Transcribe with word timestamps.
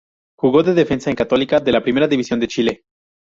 Jugó 0.35 0.63
de 0.63 0.73
defensa 0.73 1.11
en 1.11 1.13
la 1.13 1.17
Católica 1.17 1.59
de 1.59 1.71
la 1.73 1.83
Primera 1.83 2.07
División 2.07 2.39
de 2.39 2.47
Chile. 2.47 2.81